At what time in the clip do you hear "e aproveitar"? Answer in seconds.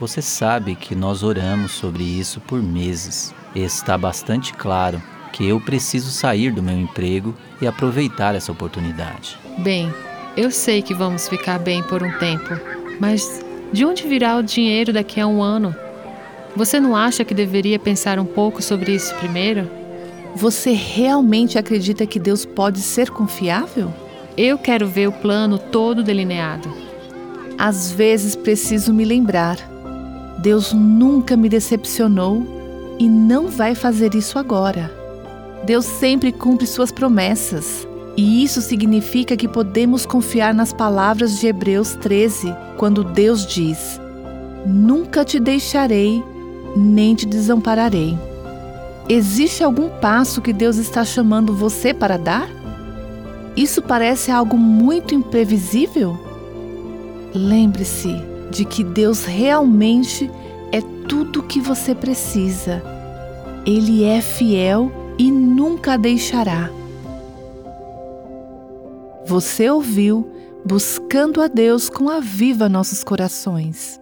7.60-8.36